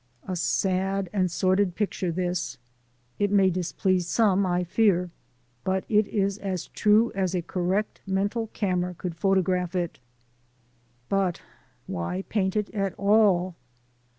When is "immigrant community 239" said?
3.39-4.01